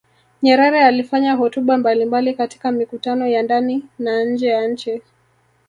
Nyerere 0.41 0.83
alifanya 0.85 1.33
hotuba 1.35 1.77
mbalimbali 1.77 2.33
katika 2.33 2.71
mikutano 2.71 3.27
ya 3.27 3.43
ndani 3.43 3.83
na 3.99 4.23
nje 4.23 4.47
ya 4.47 4.67
nchi 4.67 5.01